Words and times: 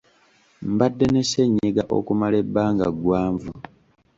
Mbadde 0.71 1.05
ne 1.09 1.23
ssenyiga 1.25 1.83
okumala 1.97 2.35
ebbanga 2.43 2.87
ggwanvu. 2.95 3.51